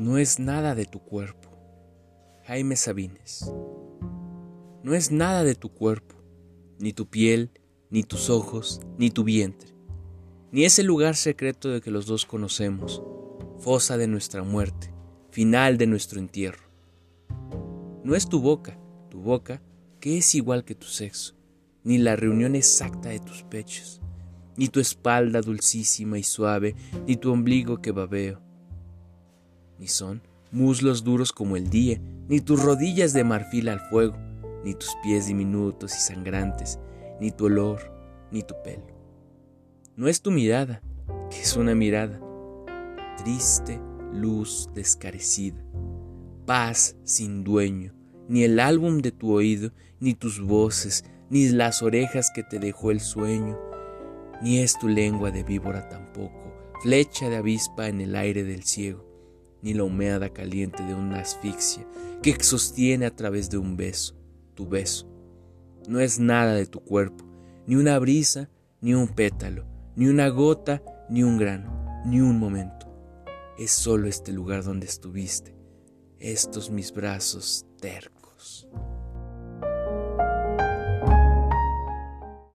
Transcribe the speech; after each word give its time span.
no 0.00 0.16
es 0.16 0.38
nada 0.38 0.74
de 0.74 0.86
tu 0.86 0.98
cuerpo. 0.98 1.50
Jaime 2.46 2.74
Sabines. 2.76 3.52
No 4.82 4.94
es 4.94 5.10
nada 5.10 5.44
de 5.44 5.54
tu 5.54 5.74
cuerpo, 5.74 6.16
ni 6.78 6.94
tu 6.94 7.10
piel, 7.10 7.50
ni 7.90 8.02
tus 8.02 8.30
ojos, 8.30 8.80
ni 8.96 9.10
tu 9.10 9.24
vientre, 9.24 9.74
ni 10.52 10.64
ese 10.64 10.84
lugar 10.84 11.16
secreto 11.16 11.68
de 11.68 11.82
que 11.82 11.90
los 11.90 12.06
dos 12.06 12.24
conocemos, 12.24 13.02
fosa 13.58 13.98
de 13.98 14.06
nuestra 14.06 14.42
muerte, 14.42 14.90
final 15.32 15.76
de 15.76 15.86
nuestro 15.86 16.18
entierro. 16.18 16.64
No 18.02 18.14
es 18.14 18.26
tu 18.26 18.40
boca, 18.40 18.80
tu 19.10 19.20
boca, 19.20 19.60
que 20.00 20.16
es 20.16 20.34
igual 20.34 20.64
que 20.64 20.74
tu 20.74 20.86
sexo, 20.86 21.34
ni 21.84 21.98
la 21.98 22.16
reunión 22.16 22.54
exacta 22.54 23.10
de 23.10 23.20
tus 23.20 23.42
pechos, 23.42 24.00
ni 24.56 24.68
tu 24.68 24.80
espalda 24.80 25.42
dulcísima 25.42 26.18
y 26.18 26.22
suave, 26.22 26.74
ni 27.06 27.16
tu 27.16 27.30
ombligo 27.30 27.82
que 27.82 27.92
babeo, 27.92 28.40
ni 29.80 29.88
son 29.88 30.22
muslos 30.52 31.04
duros 31.04 31.32
como 31.32 31.56
el 31.56 31.70
día, 31.70 32.00
ni 32.28 32.40
tus 32.40 32.62
rodillas 32.62 33.12
de 33.12 33.24
marfil 33.24 33.68
al 33.68 33.80
fuego, 33.80 34.16
ni 34.64 34.74
tus 34.74 34.94
pies 35.02 35.26
diminutos 35.26 35.96
y 35.96 36.00
sangrantes, 36.00 36.78
ni 37.20 37.30
tu 37.30 37.46
olor, 37.46 37.80
ni 38.30 38.42
tu 38.42 38.54
pelo. 38.62 38.86
No 39.96 40.08
es 40.08 40.22
tu 40.22 40.30
mirada, 40.30 40.82
que 41.30 41.40
es 41.40 41.56
una 41.56 41.74
mirada, 41.74 42.20
triste 43.16 43.80
luz 44.12 44.68
descarecida, 44.74 45.64
paz 46.46 46.96
sin 47.04 47.44
dueño, 47.44 47.94
ni 48.28 48.44
el 48.44 48.60
álbum 48.60 48.98
de 48.98 49.12
tu 49.12 49.32
oído, 49.32 49.72
ni 49.98 50.14
tus 50.14 50.40
voces, 50.40 51.04
ni 51.30 51.48
las 51.48 51.82
orejas 51.82 52.30
que 52.34 52.42
te 52.42 52.58
dejó 52.58 52.90
el 52.90 53.00
sueño, 53.00 53.58
ni 54.42 54.58
es 54.58 54.78
tu 54.78 54.88
lengua 54.88 55.30
de 55.30 55.44
víbora 55.44 55.88
tampoco, 55.88 56.52
flecha 56.82 57.28
de 57.28 57.36
avispa 57.36 57.88
en 57.88 58.00
el 58.00 58.16
aire 58.16 58.42
del 58.42 58.64
ciego, 58.64 59.09
ni 59.62 59.74
la 59.74 59.84
humeada 59.84 60.30
caliente 60.30 60.82
de 60.82 60.94
una 60.94 61.20
asfixia 61.20 61.86
que 62.22 62.42
sostiene 62.42 63.06
a 63.06 63.14
través 63.14 63.50
de 63.50 63.58
un 63.58 63.76
beso, 63.76 64.14
tu 64.54 64.68
beso. 64.68 65.08
No 65.88 66.00
es 66.00 66.18
nada 66.18 66.54
de 66.54 66.66
tu 66.66 66.80
cuerpo, 66.80 67.24
ni 67.66 67.76
una 67.76 67.98
brisa, 67.98 68.50
ni 68.80 68.94
un 68.94 69.08
pétalo, 69.08 69.66
ni 69.96 70.06
una 70.06 70.28
gota, 70.28 70.82
ni 71.08 71.22
un 71.22 71.38
grano, 71.38 72.02
ni 72.04 72.20
un 72.20 72.38
momento. 72.38 72.86
Es 73.58 73.70
solo 73.70 74.08
este 74.08 74.32
lugar 74.32 74.64
donde 74.64 74.86
estuviste, 74.86 75.56
estos 76.18 76.70
mis 76.70 76.92
brazos 76.92 77.66
tercos. 77.80 78.68